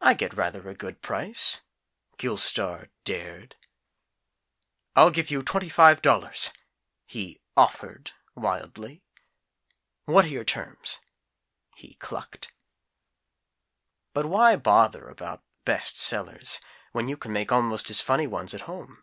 "I 0.00 0.14
get 0.14 0.34
rather 0.34 0.68
a 0.68 0.74
good 0.76 1.02
price," 1.02 1.60
Gilstar 2.16 2.90
dared. 3.02 3.56
"I'll 4.94 5.10
give 5.10 5.32
you 5.32 5.42
twenty 5.42 5.68
five 5.68 6.00
dollars," 6.00 6.52
he 7.06 7.40
offered 7.56 8.12
wildly. 8.36 9.02
"What 10.04 10.26
are 10.26 10.28
your 10.28 10.44
terms?" 10.44 11.00
he 11.74 11.94
clucked. 11.94 12.52
But 14.14 14.26
why 14.26 14.54
bother 14.54 15.08
about 15.08 15.42
"best 15.64 15.96
sellers," 15.96 16.60
when 16.92 17.08
you 17.08 17.16
can 17.16 17.32
make 17.32 17.50
almost 17.50 17.90
as 17.90 18.00
funny 18.00 18.28
ones 18.28 18.54
at 18.54 18.60
home? 18.70 19.02